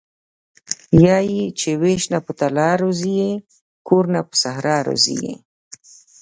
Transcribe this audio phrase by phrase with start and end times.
[1.01, 3.31] وايي چې وېش نه په تالا راضي یې
[3.87, 5.33] کور نه په صحرا راضي یې..